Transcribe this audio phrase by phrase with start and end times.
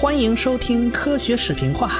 [0.00, 1.90] 欢迎收听科学视频化。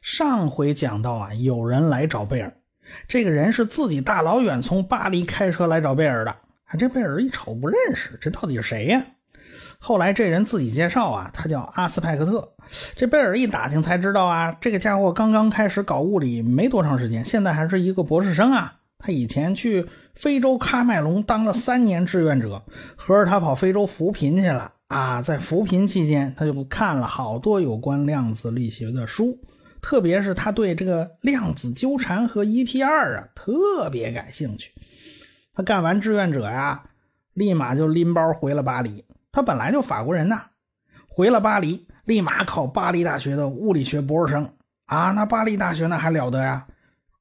[0.00, 2.56] 上回讲到啊，有人来找贝尔，
[3.08, 6.36] 这个人是自己大老远从巴黎开车来找贝尔的。
[6.78, 9.04] 这贝尔一瞅不认识，这到底是谁呀？
[9.78, 12.52] 后来这人自己介绍啊，他叫阿斯派克特。
[12.96, 18.74] 这贝尔一打听才知道啊，这个家伙刚刚开始搞物理没多长时间，现在还是一个博士生啊。
[18.98, 22.64] 他以前去非洲喀麦隆当了三年志愿者，
[22.96, 25.22] 合着他跑非洲扶贫去了啊。
[25.22, 29.38] 在扶贫期间，他就看了好多有关量子力学的书，
[29.80, 34.72] 特别是他对这个量子纠缠和 EPR 啊特别感兴趣。
[35.54, 36.82] 他干完志愿者呀，
[37.34, 39.04] 立马就拎包回了巴黎。
[39.36, 40.44] 他本来就法国人呐，
[41.06, 44.50] 回了巴黎，立马考巴黎大学的物理学博士生
[44.86, 45.10] 啊。
[45.10, 46.66] 那巴黎大学那还了得呀？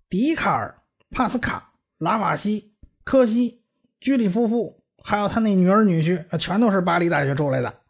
[0.08, 0.73] 笛卡尔、
[1.12, 2.72] 帕斯卡、拉瓦锡、
[3.03, 3.62] 柯西、
[4.00, 7.81] 居里夫妇，还有他那女儿女婿，全都是巴黎大学出来的。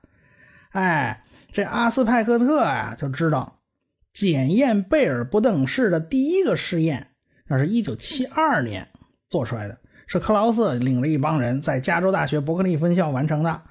[0.71, 3.59] 哎，这阿斯派克特呀，就知道
[4.11, 7.11] 检验贝尔不等式的第一个试验，
[7.47, 8.87] 那是一九七二年
[9.29, 9.77] 做出来的。
[10.07, 13.61] 是克劳瑟领了一帮人在加州大学伯克利分校完成的，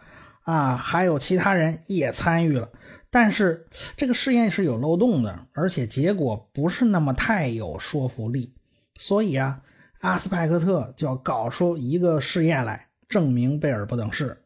[0.45, 2.71] 啊，还有其他人也参与了。
[3.11, 8.55] 但是这个试验是有漏洞的，而且结果不是那么太有说服力。
[8.97, 9.61] 所以啊，
[10.01, 14.41] 阿斯派克特就要搞出一个试验来证明贝尔不等式。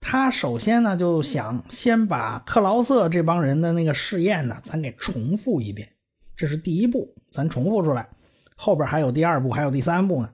[0.00, 5.88] 他首先呢就想先把克劳瑟这帮人的那个试验呢，咱给重复一遍。
[6.36, 8.08] 这是第一步，咱重复出来，
[8.56, 10.30] 后边还有第二步，还有第三步呢。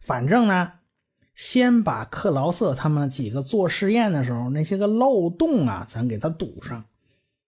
[0.00, 0.72] 反正呢，
[1.38, 6.84] 先把克劳瑟他们几个做实验的时候那些个漏洞啊，咱给他堵上。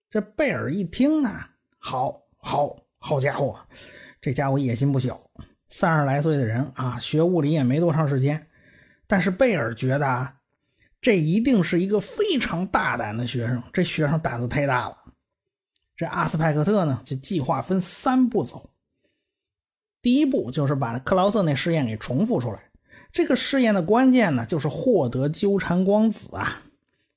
[0.09, 1.29] 这贝尔一听呢，
[1.77, 3.59] 好好好家伙，
[4.21, 5.21] 这家伙野心不小，
[5.67, 8.47] 三十来岁的人啊，学物理也没多长时间。
[9.07, 10.37] 但是贝尔觉得啊，
[11.01, 14.97] 这一定是一个非常大胆的学生，这学生胆子太大了。
[15.97, 18.69] 这阿斯派克特呢，就计划分三步走。
[20.01, 22.70] 第一步就是把克劳瑟那试验给重复出来。
[23.11, 26.61] 这个试验的关键呢，就是获得纠缠光子啊。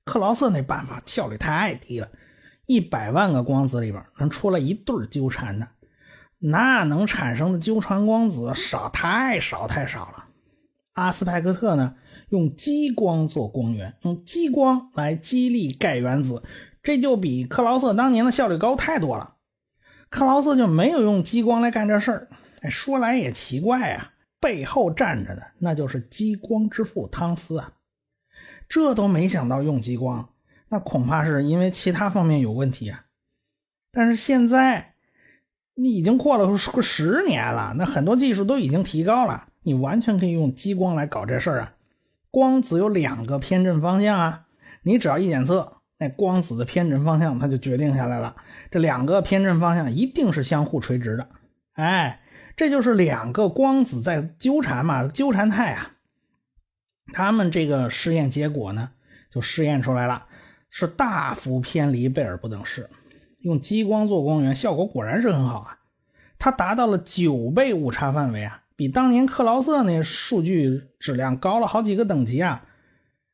[0.05, 2.09] 克劳瑟那办法效率太低了，
[2.67, 5.69] 一百万个光子里边能出来一对纠缠的，
[6.39, 10.25] 那能产生的纠缠光子少太少太少了。
[10.93, 11.95] 阿斯派克特呢，
[12.29, 16.43] 用激光做光源，用激光来激励钙原子，
[16.83, 19.35] 这就比克劳瑟当年的效率高太多了。
[20.11, 22.29] 克劳瑟就没有用激光来干这事儿。
[22.61, 24.13] 哎，说来也奇怪啊，
[24.45, 27.73] 背后站着的那就是激光之父汤斯啊，
[28.69, 30.29] 这都没想到用激光，
[30.69, 33.07] 那恐怕是因为其他方面有问题啊。
[33.91, 34.97] 但是现在
[35.75, 41.73] 你已经过了十年了，那很多技术都已经提高了，你完全可以用激光来搞这事儿啊。
[42.31, 44.47] 光子有两个偏振方向啊，
[44.83, 48.37] 你只要一检测，那光子的偏振方向它就决定下来了，
[48.71, 51.27] 这两个偏振方向一定是相互垂直的，
[51.73, 52.21] 哎。
[52.57, 55.93] 这就是两个光子在纠缠嘛，纠缠态啊。
[57.13, 58.91] 他们这个试验结果呢，
[59.31, 60.27] 就试验出来了，
[60.71, 62.89] 是大幅偏离贝尔不等式。
[63.41, 65.79] 用激光做光源，效果果然是很好啊，
[66.39, 72.65] 它达到了九倍误差范围啊，比当年克劳瑟那数据质量高了好几个等级啊。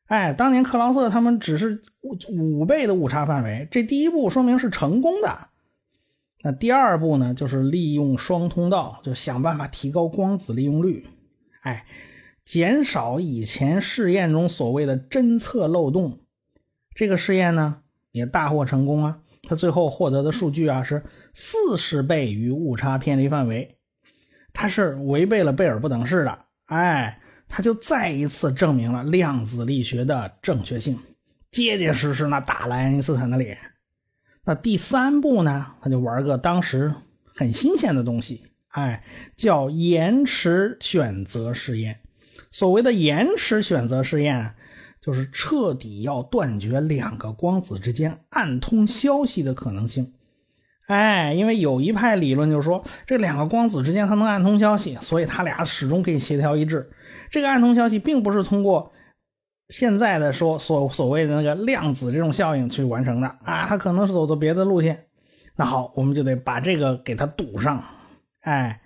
[0.07, 5.47] 哎，当年克劳瑟他们只是五五倍的误差范围，这第一步说明是成功的。
[6.43, 11.07] 那第二步呢，就是利用双通道，就想办法提高光子利用率，
[11.61, 11.85] 哎，
[12.43, 16.19] 减少以前试验中所谓的侦测漏洞。
[16.95, 17.81] 这个试验呢
[18.11, 21.03] 也大获成功啊，他最后获得的数据啊是
[21.33, 23.77] 四十倍于误差偏离范围，
[24.51, 30.97] 他是违背了贝尔不等式的，哎，他就再一次证明了量子力学的正确性，
[31.51, 33.57] 结结实实那打了爱因斯坦的脸。
[34.43, 35.73] 那第三步呢？
[35.81, 36.93] 他就玩个当时
[37.23, 39.03] 很新鲜的东西，哎，
[39.35, 41.99] 叫延迟选择试验。
[42.49, 44.55] 所谓的延迟选择试验，
[44.99, 50.13] 就是彻底要断绝两个光子之间暗通消息的可能性。
[50.87, 56.89] 哎，因为有一派理论就是说，这两个光子之间它能暗通消息，所以它俩始终可以协调一致。
[57.29, 58.91] 这个暗通消息并不是通过。
[59.71, 65.05] 现在的说所所谓的那个量子这种效应去完成的啊，它可能是走的别的路线。
[65.55, 67.83] 那好，我们就得把这个给它堵上。
[68.41, 68.81] 哎，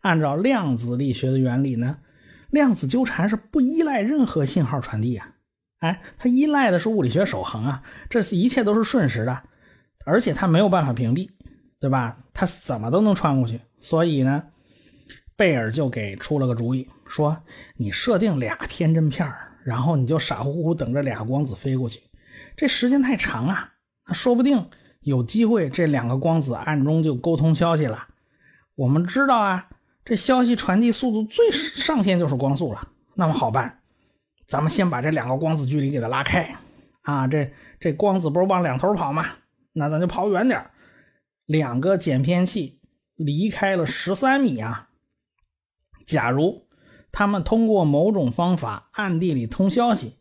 [0.00, 1.98] 按照量子力学的原理呢，
[2.50, 5.28] 量子纠缠是不依赖任何信号传递啊。
[5.78, 9.42] 哎，它依赖的是物理学守恒啊，这一切都是瞬时的，
[10.04, 11.30] 而且它没有办法屏蔽。
[11.80, 12.18] 对吧？
[12.34, 13.58] 他怎么都能穿过去。
[13.78, 14.44] 所以呢，
[15.34, 17.42] 贝尔就给出了个主意，说
[17.76, 19.26] 你设定俩偏振片
[19.64, 22.00] 然后你就傻乎乎等着俩光子飞过去。
[22.56, 23.72] 这时间太长啊，
[24.06, 24.70] 那说不定
[25.00, 28.08] 有机会这两个光子暗中就沟通消息了。
[28.74, 29.68] 我们知道啊，
[30.04, 32.88] 这消息传递速度最上限就是光速了。
[33.14, 33.80] 那么好办，
[34.46, 36.56] 咱们先把这两个光子距离给它拉开
[37.02, 37.26] 啊。
[37.26, 39.26] 这这光子不是往两头跑吗？
[39.72, 40.64] 那咱就跑远点
[41.46, 42.80] 两个减偏器
[43.14, 44.88] 离开了十三米啊。
[46.04, 46.66] 假如
[47.12, 50.14] 他们通过某种方法暗地里通消息，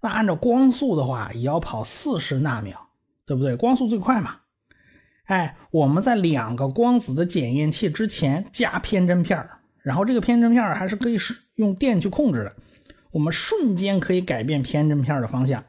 [0.00, 2.76] 那按照光速的话，也要跑四十纳秒，
[3.24, 3.56] 对不对？
[3.56, 4.36] 光速最快嘛。
[5.24, 9.48] 哎，我们在两个光子的检验器之前加偏振片
[9.82, 12.56] 然后这个偏振片还是可以使用电去控制的，
[13.10, 15.64] 我们瞬间可以改变偏振片的方向，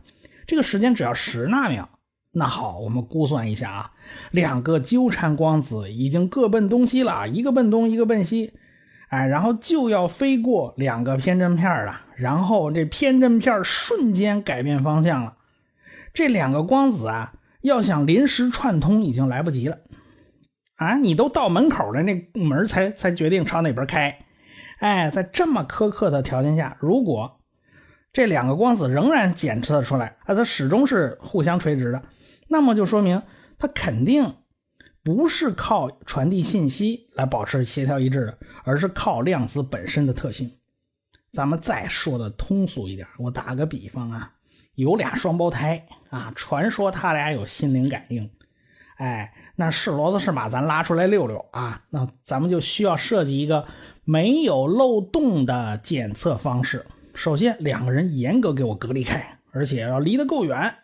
[0.45, 1.89] 这个时间只要十纳秒。
[2.31, 3.91] 那好，我们估算一下啊，
[4.29, 8.53] 两个纠缠光子已经各奔东西了，一个奔东，一个奔西，
[9.07, 15.37] 哎，然后就要飞过两个偏振片了，然后这偏振片瞬间改变方向了，
[16.13, 17.33] 这两个光子啊。
[17.61, 19.79] 要想临时串通，已经来不及了，
[20.75, 20.95] 啊！
[20.99, 24.19] 你都到门口了，那门才才决定朝哪边开。
[24.79, 27.41] 哎，在这么苛刻的条件下，如果
[28.13, 32.03] 这两个光子仍然检测出来，啊，它始终是互相垂直的，
[32.47, 33.21] 那么就说明
[33.57, 34.35] 它肯定
[35.07, 40.51] 不是靠传递信息来保持协调一致的，而是靠量子本身的特性。
[41.31, 44.33] 咱们再说的通俗一点，我打个比方啊。
[44.75, 48.29] 有俩双胞胎啊，传说他俩有心灵感应，
[48.97, 51.83] 哎，那是骡子是马，咱拉出来溜溜啊。
[51.89, 53.65] 那咱们就需要设计一个
[54.03, 56.85] 没有漏洞的检测方式。
[57.15, 60.75] 首先，两个人严格给我隔离开，而且要离得够远，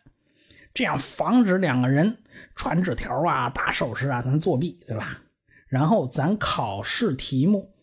[0.73, 2.17] 这样防止两个人
[2.55, 5.19] 传纸条啊、打手势啊，咱作弊，对吧？
[5.67, 7.73] 然后咱考试题目，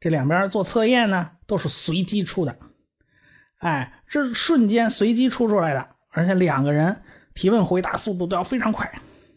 [0.00, 2.56] 这两边做测验呢，都是随机出的。
[3.58, 7.02] 哎，这瞬间随机出出来的，而且两个人
[7.34, 8.92] 提问回答速度都要非常快，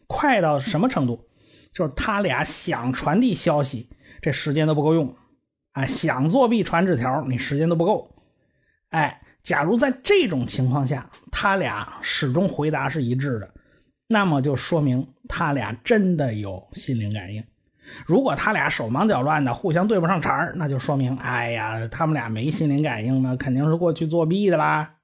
[0.07, 1.27] 快到什么程度？
[1.73, 3.89] 就是他俩想传递消息，
[4.21, 5.15] 这时间都不够用。
[5.73, 8.15] 哎，想作弊传纸条，你时间都不够。
[8.89, 13.53] 哎，假如在这种情况下，他俩始终回答是一致的，
[14.07, 17.43] 那么就说明他俩真的有心灵感应。
[18.07, 24.95] 如果他俩手忙脚乱的，互相对不上茬那就说明，哎呀，他们俩没心灵感应呢，肯定是过去作弊的啦。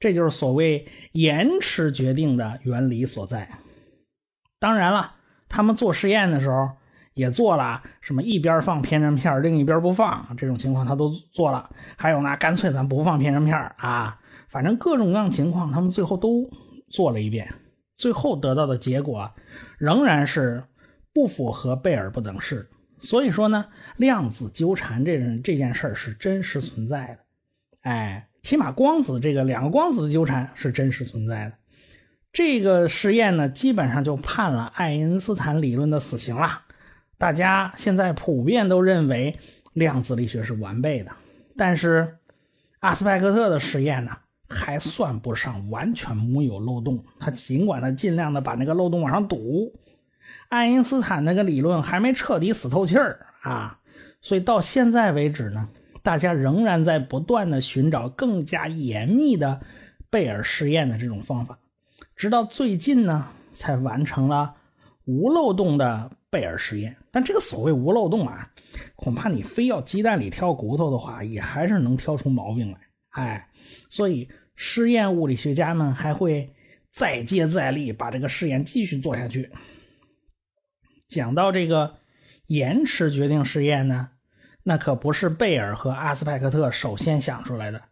[0.00, 3.48] 这就是所谓延迟决定的原理所在。
[4.58, 5.14] 当然了，
[5.48, 6.72] 他们做实验的时候
[7.18, 11.68] 也做了什么一边放偏振片，另一边不放这种情况，他都做了。
[11.96, 14.18] 还有呢，干脆咱不放偏振片啊，
[14.48, 16.48] 反正各种各样情况，他们最后都
[16.88, 17.52] 做了一遍，
[17.94, 19.30] 最后得到的结果
[19.76, 20.64] 仍然是。
[21.10, 22.68] 不符合贝尔不等式，
[23.00, 23.64] 所以说呢，
[23.96, 27.18] 量子纠缠这这件事儿是真实存在的。
[27.80, 31.54] 哎，起码光子这个两个光子的纠缠是真实存在的。
[32.30, 36.62] 这个实验呢，基本上就判了爱因斯坦理论的死刑了。
[37.18, 39.36] 大家现在普遍都认为
[39.72, 41.10] 量子力学是完备的，
[41.56, 42.16] 但是
[42.78, 44.16] 阿斯派克特的实验呢，
[44.48, 47.04] 还算不上完全没有漏洞。
[47.18, 49.74] 他尽管他尽量的把那个漏洞往上堵。
[50.48, 53.78] 爱因斯坦那个理论还没彻底死透气儿啊，
[54.20, 55.68] 所以到现在为止呢，
[56.02, 59.60] 大家仍然在不断的寻找更加严密的
[60.08, 61.58] 贝尔实验的这种方法，
[62.14, 64.54] 直到最近呢，才完成了
[65.04, 66.96] 无漏洞的贝尔实验。
[67.10, 68.50] 但这个所谓无漏洞啊，
[68.96, 72.78] 恐怕你非要鸡蛋里挑骨头的话，也还是能挑出毛病来。
[73.10, 73.48] 哎，
[73.90, 76.52] 所以实验物理学家们还会
[76.92, 79.50] 再接再厉，把这个实验继续做下去。
[81.08, 81.96] 讲到这个
[82.48, 84.10] 延迟决定实验呢，
[84.62, 87.82] 那可不是贝尔和阿斯派克特首先想出来的。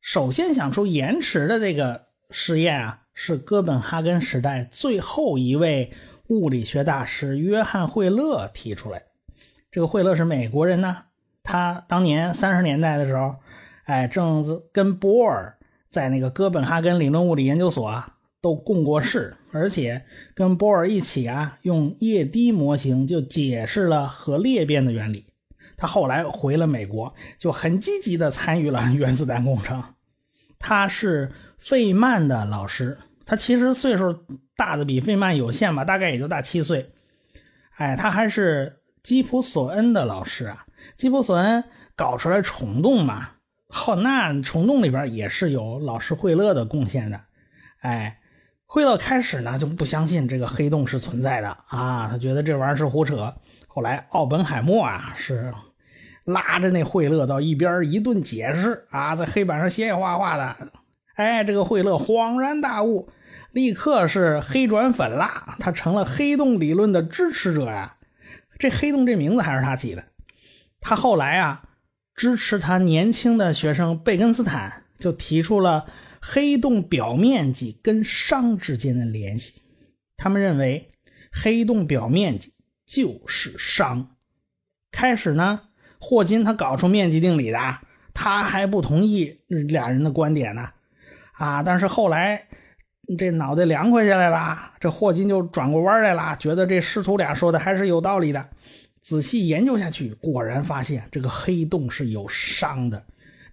[0.00, 5.92] 首先想出延迟的这个实验啊，是哥本哈根时代最后一位
[6.28, 9.02] 物理学大师约翰惠勒提出来。
[9.70, 10.96] 这个惠勒是美国人呢，
[11.42, 13.36] 他当年三十年代的时候，
[13.84, 15.58] 哎，正跟波尔
[15.88, 18.14] 在那个哥本哈根理论物理研究所啊。
[18.40, 25.26] 都共过事，而且跟波尔一起啊，用液滴模型就解释了核裂变的原理。
[25.76, 29.82] 他后来回了美国，就很积极地参与了 原子弹工程。
[30.60, 34.16] 他是费曼的老师，他其实岁数
[34.58, 36.90] 大的比费曼有限吧，大概也就大七岁。
[37.76, 40.66] 哎，他还是基普索恩的老师啊。
[40.96, 41.64] 基普索恩
[41.96, 43.30] 搞出来虫洞嘛，
[43.68, 47.20] 后那虫洞里边也是有老师惠勒的贡献的。
[47.80, 48.18] 哎。
[48.70, 53.34] 惠勒开始呢就不相信这个黑洞是存在的啊，他觉得这玩意儿是胡扯。
[53.66, 55.50] 后来奥本海默啊是
[56.24, 60.54] 拉着那惠勒到一边一顿解释啊，在黑板上写写画画的。
[61.14, 63.08] 哎，这个惠勒恍然大悟，
[63.58, 67.96] 立刻是黑转粉啦，他成了黑洞理论的支持者呀。
[68.56, 70.04] 这黑洞这名字还是他起的。
[70.80, 71.64] 他后来啊
[72.14, 75.86] 支持他年轻的学生贝根斯坦，就提出了。
[76.20, 79.60] 黑洞表面积跟熵之间的联系，
[80.16, 80.92] 他们认为
[81.32, 82.52] 黑洞表面积
[82.86, 84.06] 就是熵。
[84.92, 85.62] 开始呢，
[85.98, 87.78] 霍金他搞出面积定理的，
[88.14, 90.70] 他还不同意俩人的观点呢。
[91.32, 92.46] 啊，但是后来
[93.16, 98.48] 这脑袋凉快下来了，这霍金就转过弯来了，觉得这师徒俩说的还是有道理的。
[99.00, 103.02] 仔细研究下去，果然发现这个黑洞是有熵的。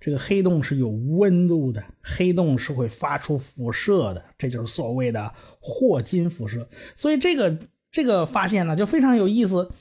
[0.01, 6.67] 这个黑洞是有温度的，黑洞是会发出辐射的，这就是所谓的霍金辐射。
[6.95, 7.57] 所以这个
[7.89, 9.71] 这个发现呢，就非常有意思。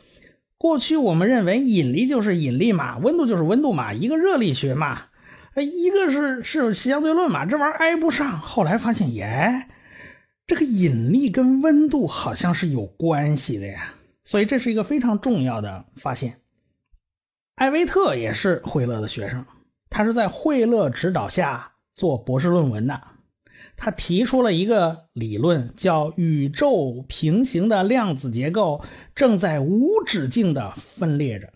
[0.56, 5.02] 过去我们认为引力就是引力嘛，温度就是温度嘛，一个热力学嘛，
[5.62, 8.40] 一个是是相对论嘛，这玩意儿挨不上。
[8.40, 9.68] 后来发现，耶，
[10.46, 13.94] 这个引力跟温度好像是有关系的呀。
[14.24, 16.40] 所以这是一个非常重要的发现。
[17.56, 19.44] 艾维特也是惠勒的学生。
[19.90, 23.00] 他是在惠勒指导下做博士论文的，
[23.76, 28.82] 他提出了一个理论，叫宇宙平行的量子结构
[29.14, 31.52] 正在无止境的分裂着。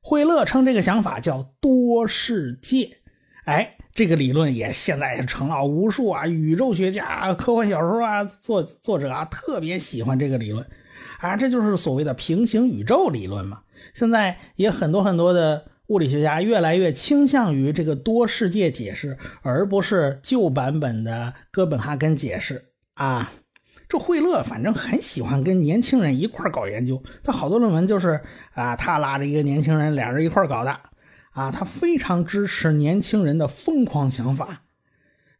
[0.00, 2.99] 惠勒称这个想法叫多世界。
[3.50, 10.64] 哎，这个理论也现在也成了无数啊宇宙学家、科幻小说啊作作者啊特别喜欢这个理论
[11.18, 13.62] 啊，这就是所谓的平行宇宙理论嘛。
[13.92, 15.66] 现在也很多很多的。
[15.90, 23.32] 物理学家越来越倾向于这个多世界解释，而不是旧版本的哥本哈根解释啊。
[23.88, 28.20] 这惠勒反正很喜欢跟年轻人一块搞研究，他好多论文就是
[28.54, 30.78] 啊，他拉着一个年轻人，俩人一块搞的
[31.30, 31.50] 啊。
[31.50, 34.62] 他非常支持年轻人的疯狂想法，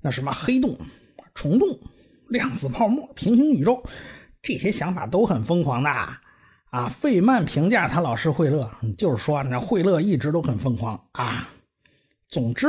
[0.01, 0.79] 那什么黑洞、
[1.35, 1.79] 虫洞、
[2.29, 3.83] 量子泡沫、平行宇宙，
[4.43, 5.91] 这些想法都很疯狂的。
[5.91, 11.49] 啊，费曼评价他老师惠勒，就是说那惠勒一直都很疯狂啊。
[12.29, 12.69] 总之，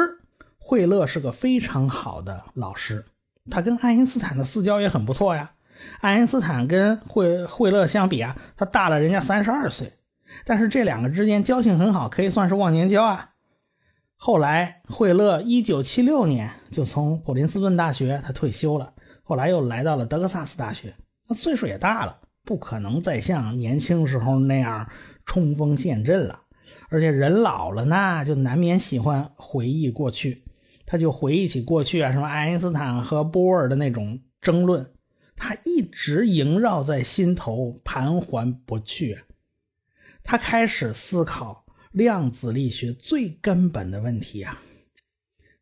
[0.58, 3.06] 惠勒是个非常好的老师，
[3.52, 5.52] 他跟爱因斯坦的私交也很不错呀。
[6.00, 9.94] 爱因斯坦跟惠惠勒相比啊，他大了人家三十二岁，
[10.46, 13.30] 但是这两个之间交情很好，可以算是忘年交啊。
[14.16, 20.94] 后来，惠勒一九七六年就从普林斯顿大学他退休了，后来又来到了德克萨斯大学，
[21.28, 22.18] 那岁数也大了。
[22.44, 24.90] 不可能再像年轻时候那样
[25.26, 26.40] 冲锋陷阵了，
[26.90, 30.44] 而且人老了呢，就难免喜欢回忆过去。
[30.86, 34.86] 他就回忆起过去啊，什么爱因斯坦和波尔的那种争论，
[35.36, 39.18] 他一直萦绕在心头，盘桓不去。
[40.32, 44.58] 他开始思考量子力学最根本的问题啊。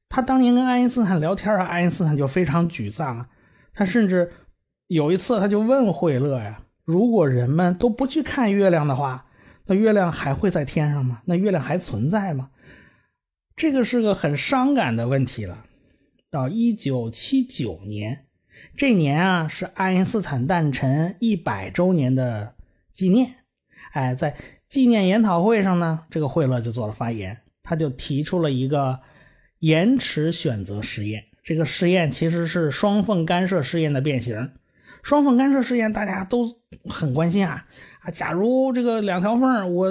[0.07, 3.29] 他当年跟爱因斯坦聊天啊，爱因斯坦就非常沮丧啊。
[3.73, 4.31] 他甚至
[4.85, 6.61] 有一次，他就问惠勒呀。
[6.85, 9.25] 如果人们都不去看月亮的话，
[9.65, 11.23] 那月亮还会在天上吗？
[11.25, 12.51] 那月亮还存在吗？
[13.55, 15.65] 这个是个很伤感的问题了。
[16.29, 18.27] 到一九七九年，
[18.77, 22.53] 这年啊是爱因斯坦诞辰一百周年的
[22.93, 23.37] 纪念。
[23.93, 24.35] 哎，在
[24.69, 28.99] 纪念研讨会上呢，这个惠勒就做了发言，他就提出了一个
[29.57, 31.23] 延迟选择实验。
[31.43, 34.51] 这个实验其实是双缝干涉试验的变形。
[35.01, 36.45] 双缝干涉试验大家都
[36.87, 37.65] 很关心啊
[38.01, 38.11] 啊！
[38.11, 39.89] 假如这个两条缝，我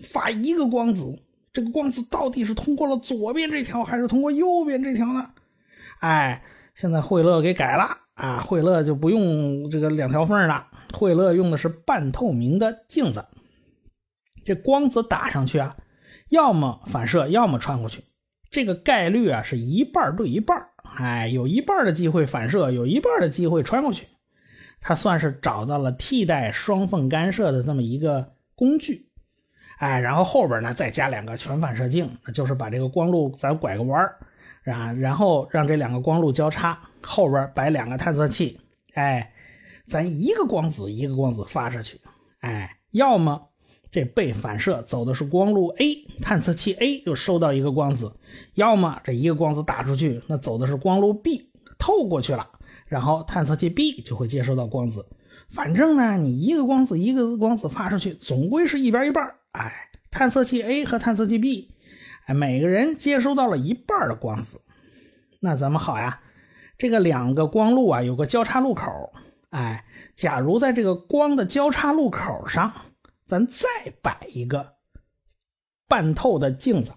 [0.00, 1.18] 发一个光子，
[1.52, 5.30] 这个光子到底是通过了左边这条，还是通过右边这条呢？
[5.98, 6.44] 哎，
[6.76, 13.24] 现在惠勒给改了啊，惠勒就不用这个两条缝了，惠勒用的是半透明的镜子，
[14.44, 15.76] 这光子打上去啊，
[16.28, 18.04] 要么反射，要么穿过去，
[18.50, 20.66] 这个概率啊是一半对一半，
[20.96, 24.06] 哎，有一半的机会反射，有一半的机会穿过去。
[24.82, 29.10] 他算是找到了替代双缝干涉的这么一个工具，
[29.76, 34.16] 哎，然后后边呢再加两个全反射镜，就是把这个光路咱拐个弯儿，
[34.72, 38.58] 啊，然后让这两个光路交叉，后边摆两个探测器，
[38.94, 39.30] 哎，
[39.86, 42.00] 咱一个光子一个光子发出去，
[42.40, 43.49] 哎，要么
[43.90, 48.12] 这被反射走的是光路 A，探测器 A 就收到一个光子，
[48.54, 52.48] 要么这一个光子打出去，那走的是光路 B，透过去了。
[52.86, 55.06] 然后探测器 B 就会接收到光子，
[55.48, 61.70] 反正呢，你一个光子一个光子发出去，总归是一边一半哎，探测器 A 和探测器 B，
[62.26, 64.60] 哎，每个人接收到了一半的光子。
[65.38, 66.20] 那咱们好呀，
[66.78, 69.12] 这个两个光路啊有个交叉路口，
[69.50, 69.84] 哎，
[70.16, 72.72] 假如在这个光的交叉路口上，
[73.30, 73.68] 咱再
[74.02, 74.72] 摆一个
[75.86, 76.90] 半透的镜子，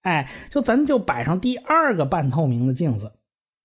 [0.00, 3.12] 哎，就咱就摆上第二个半透明的镜子，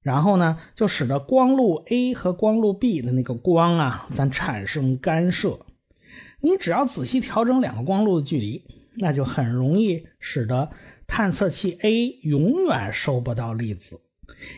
[0.04, 5.58] 然后呢，就使得光路 A 和光路 B 的那个光啊，咱产生干涉。
[6.40, 8.64] 你只要仔细调整两个光路的距离，
[8.98, 10.70] 那就很容易使得
[11.08, 14.00] 探测器 A 永远收不到粒子。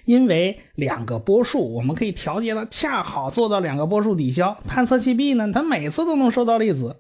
[0.04, 4.58] 因为两个波束，我们可以调节的恰好做到两个波束抵消。
[4.68, 6.98] 探测器 B 呢，它每次都能收到粒子，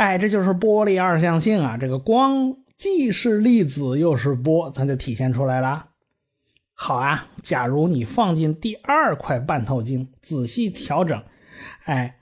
[0.00, 1.76] 哎，这就是波粒二象性啊！
[1.76, 5.90] 这个光既是粒子又是波，咱就体现出来了。
[6.72, 11.22] 好啊，假如你放进第二块半透镜，仔细调整，
[11.84, 12.16] 哎，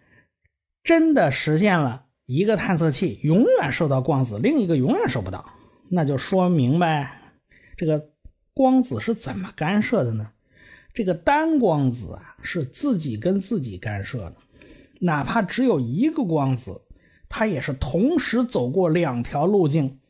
[0.82, 5.48] 真的实现了一个探测器永远受到光子，另一个永远收不到，
[5.88, 7.32] 那就说明白
[7.76, 8.10] 这个。
[8.52, 10.30] 光子是怎么干涉的呢？
[10.92, 14.34] 这个单光子啊，是自己跟自己干涉的，
[14.98, 16.82] 哪怕只有一个光子，
[17.28, 20.00] 它也是同时走过两条路径，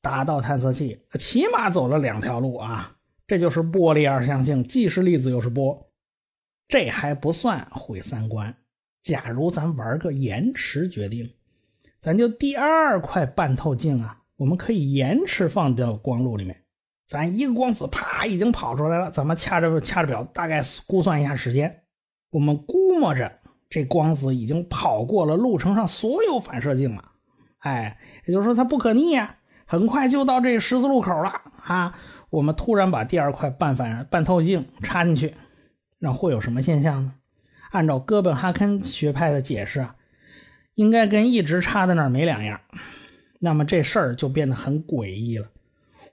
[0.00, 2.96] 达到探测器，起码走了两条路啊！
[3.26, 5.90] 这就是波粒二象性，既是粒子又是波。
[6.68, 8.54] 这还不算毁三观。
[9.02, 11.30] 假如咱玩个延迟决定，
[12.00, 16.62] 咱就第二块半透镜啊，我们可以延迟放到光路里面。
[17.06, 21.84] 咱一个光子啪已经跑出来了，咱们掐着掐着表，大概估算一下时间。
[22.30, 27.12] 我们估摸着这光子已经跑过了路程上所有反射镜了，
[27.58, 31.32] 哎，也就是说它不可逆呀，很快就到这十字路口了
[31.64, 31.98] 啊！
[32.30, 35.34] 我们突然把第二块半反半透镜插进去，
[35.98, 37.14] 那会有什么现象呢？
[37.70, 39.96] 按照哥本哈根学派的解释啊，
[40.74, 42.60] 应该跟一直插在那儿没两样。
[43.38, 45.48] 那么这事儿就变得很诡异了。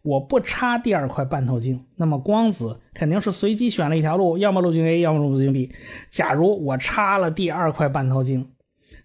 [0.04, 5.74] 我不插第二块半透镜，那么光子肯定是随机选了一条路，要么路径 A，要么路径 B。
[6.12, 8.52] 假如我插了第二块半透镜，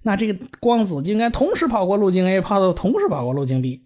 [0.03, 3.85] 那这个光子就应该同时跑过路径 A，跑到同时跑过路径 B。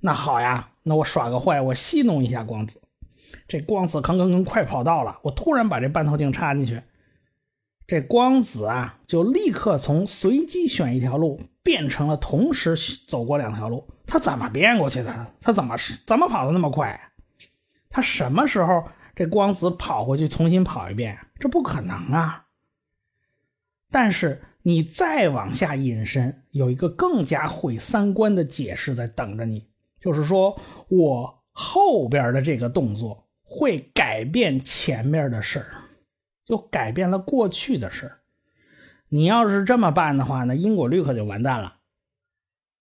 [0.00, 2.80] 那好呀，那我耍个坏，我戏弄一下光子。
[3.46, 6.80] 这光子吭吭吭快跑到了，我突然把这半透镜插进去，
[7.86, 12.74] 这光子啊就立刻从随机选一条路变成了同时
[13.06, 13.86] 走过两条路。
[14.06, 15.34] 他怎么变过去的？
[15.40, 16.98] 他怎么怎么跑的那么快？
[17.90, 21.18] 他什么时候这光子跑回去重新跑一遍？
[21.38, 22.46] 这不可能啊！
[23.90, 29.68] 但是你再往下引申，有一个更加毁三观的解释在等着你，
[30.00, 35.64] 就是说我后边的这个动作会改变前面的事，
[36.44, 38.12] 就改变了过去的事。
[39.08, 41.75] 你要是这么办的话，那因果律可就完蛋了。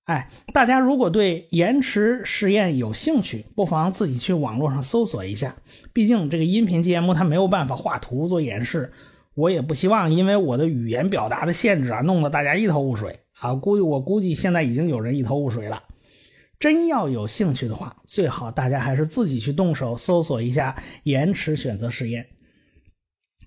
[0.05, 5.55] 哎，大家如果对延迟实验有兴趣，不妨自己去网络上搜索一下。
[5.93, 8.93] 毕竟这个音频节目它没有办法画图做演示，
[9.33, 13.55] 我也不希望因为我的语言表达的限制啊，弄得大家一头雾水啊。
[13.55, 15.81] 估计我估计现在已经有人一头雾水了。
[16.59, 22.27] 真要有兴趣的话，最好大家还是自己去动手搜索一下延迟选择实验。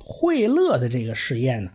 [0.01, 1.71] 惠勒的这个实验呢，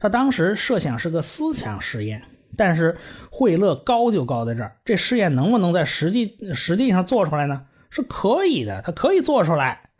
[0.00, 2.22] 他当时设想是个思想实验。
[2.56, 2.96] 但是
[3.30, 7.66] 惠勒高就高在这儿，这试验能不能在实际实际上做出来呢？
[7.88, 9.90] 是可以的，它可以做出来，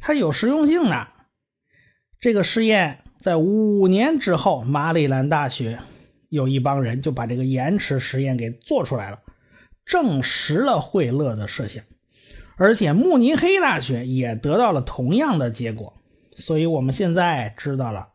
[0.00, 1.08] 它有实用性的。
[2.20, 5.78] 这个试验在五年之后，马里兰大学
[6.28, 9.18] 有一帮人就把这个延迟实验给做出来了，
[9.84, 11.82] 证实了惠勒的设想，
[12.56, 15.94] 而且慕尼黑大学也得到了同样的结果。
[16.36, 18.08] 所以我们现在知道了。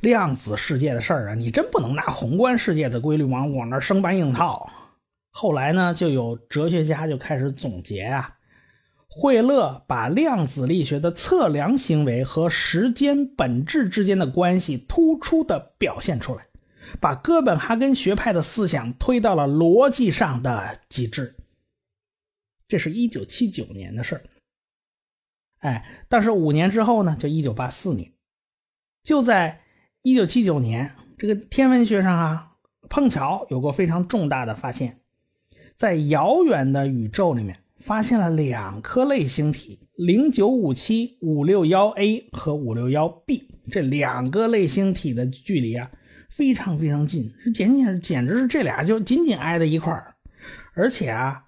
[0.00, 4.70] 量子世界的事儿啊，你真不能拿宏观世界的规律往往那儿生搬硬套。
[5.30, 8.36] 后来呢，就有哲学家就开始总结啊，
[9.06, 16.46] 惠勒把量子力学的测量行为和时间本质之间的关系突出的表现出来，
[17.00, 21.36] 把哥本哈根学派的思想推到了逻辑上的极致。
[22.66, 24.22] 这是一九七九年的事儿。
[25.58, 28.10] 哎，但是五年之后呢，就一九八四年，
[29.02, 29.62] 就在。
[30.06, 32.52] 一九七九年，这个天文学上啊，
[32.88, 35.00] 碰巧有个非常重大的发现，
[35.74, 45.90] 在遥远的宇宙里面发现了两颗类星体零九五七五六幺 A 和五六幺 B 这两个类星体的距离啊，
[46.30, 50.14] 非常非常近，是简简简直是这俩就紧紧挨在一块儿，
[50.74, 51.42] 而且啊，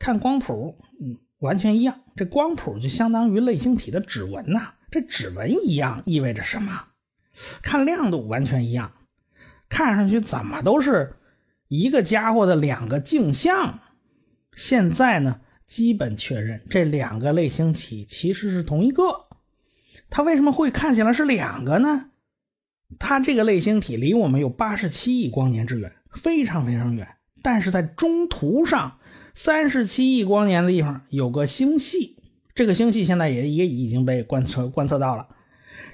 [0.00, 6.86] 看光谱，嗯，完全一样，这光谱就相当于类星体的指纹呐，这指纹一样意味着什么？
[7.62, 8.92] 看亮度完全一样，
[9.68, 11.16] 看上去怎么都是
[11.68, 13.80] 一个家伙的两个镜像。
[14.54, 19.26] 现在呢，基本确认这两个类星体其实是同一个。
[20.10, 22.10] 它为什么会看起来是两个呢？
[22.98, 27.06] 它这个类星体离我们有八十七亿光年之远，非常非常远。
[27.42, 28.98] 但是在中途上，
[29.34, 32.16] 三十七亿光年的地方有个星系，
[32.54, 35.28] 这个星系现在也也已经被观测观测到了。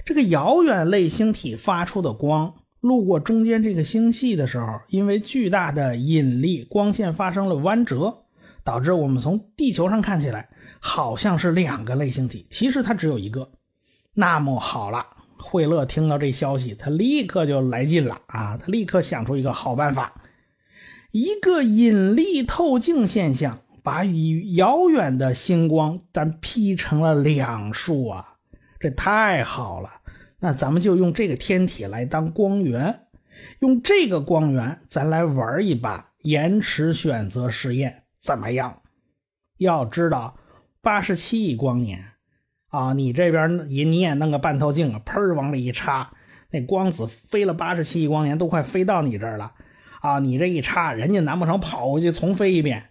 [0.05, 8.25] 这个遥远类星体发出的光路过中间这个星系的时候，因为巨大的引力，光线发生了弯折，
[8.63, 13.49] 导致我们从地球上看起来好像是两个类星体，其实它只有一个。
[14.13, 15.05] 那么好了，
[15.37, 18.57] 惠勒听到这消息，他立刻就来劲了啊！
[18.57, 20.13] 他立刻想出一个好办法，
[21.11, 28.36] 一个引力透镜现象，把与遥远的星光咱劈成了两束啊！
[28.79, 29.89] 这太好了，
[30.39, 33.07] 那咱们就用这个天体来当光源，
[33.59, 38.81] 用这个光源，咱来玩一把延迟选择实验，怎么样？
[39.57, 40.37] 要知道，
[40.81, 42.03] 八十七亿光年。
[42.69, 46.13] 啊，你这边也你也弄个半透镜啊，砰往里一插，
[46.51, 49.53] 那光子飞了八十七亿光年，都快飞到你这儿了。
[50.01, 52.89] 啊，你这一插，人家难不成跑过去重飞一遍？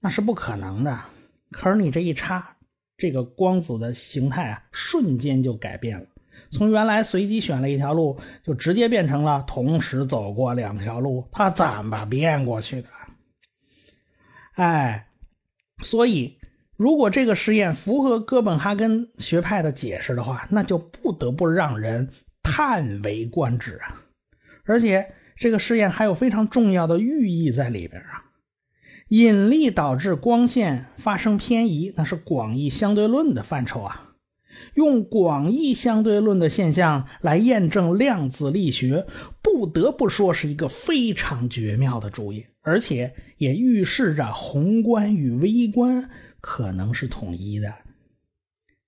[0.00, 0.98] 那是不可能的。
[1.50, 2.56] 可是你这一插，
[3.00, 6.06] 这个光子的形态啊，瞬间就改变了，
[6.52, 11.26] 从原来随机选了一条路，就直接变成了同时走过两条路。
[11.32, 12.88] 它怎么变过去的？
[14.54, 15.08] 哎，
[15.82, 16.36] 所以。
[16.76, 22.08] 如果这个实验符合哥本哈根学派的解释的话，那就不得不让人
[22.42, 24.00] 叹为观止啊！
[24.64, 28.19] 而且这个实验还有非常重要的寓意在里边啊。
[29.10, 34.14] 引力导致光线发生偏移，那是广义相对论的范畴啊。
[34.74, 39.06] 用广义相对论的现象来验证量子力学，
[39.42, 46.08] 不得不说是一个非常绝妙的主意，而且也预示着宏观与微观。
[46.40, 47.74] 可能是统一的，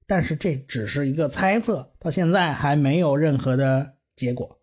[0.06, 4.61] 但是这只是一个猜测，到现在还没有任何的结果。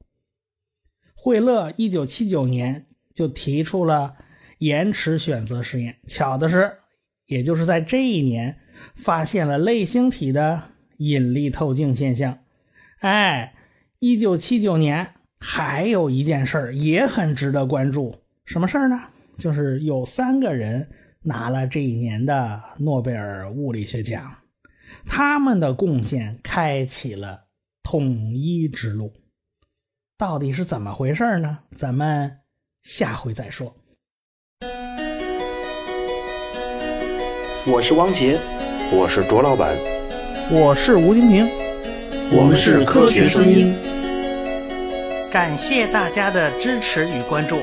[1.15, 4.15] 惠勒一九七九年就提出了
[4.59, 6.71] 延迟选择实验，巧的是，
[7.25, 8.57] 也就是在这一年
[8.95, 10.63] 发现了类星体的
[10.97, 12.39] 引力透镜现象。
[12.99, 13.55] 哎，
[13.99, 19.01] 一九七九年还有一件事也很值得关注，什么事儿呢？
[19.37, 20.87] 就是有三个人。
[21.21, 24.37] 拿了这一年的诺贝尔物理学奖，
[25.05, 27.43] 他们的贡献开启了
[27.83, 29.11] 统一之路。
[30.17, 31.59] 到底是怎么回事呢？
[31.75, 32.39] 咱们
[32.83, 33.75] 下回再说。
[37.65, 38.39] 我是汪杰，
[38.91, 39.75] 我是卓老板，
[40.49, 41.49] 我是吴金平，
[42.31, 43.75] 我们是科学声音。
[45.29, 47.57] 感谢大家的支持与关注。